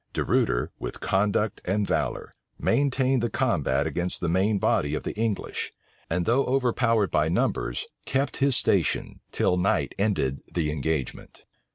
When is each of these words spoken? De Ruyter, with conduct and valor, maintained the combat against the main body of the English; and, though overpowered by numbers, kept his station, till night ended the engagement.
De 0.13 0.23
Ruyter, 0.25 0.71
with 0.79 0.99
conduct 0.99 1.61
and 1.63 1.85
valor, 1.85 2.33
maintained 2.57 3.21
the 3.21 3.29
combat 3.29 3.85
against 3.85 4.19
the 4.19 4.27
main 4.27 4.57
body 4.57 4.95
of 4.95 5.03
the 5.03 5.13
English; 5.15 5.71
and, 6.09 6.25
though 6.25 6.43
overpowered 6.47 7.11
by 7.11 7.29
numbers, 7.29 7.85
kept 8.07 8.37
his 8.37 8.55
station, 8.55 9.19
till 9.31 9.57
night 9.57 9.93
ended 9.99 10.41
the 10.51 10.71
engagement. 10.71 11.43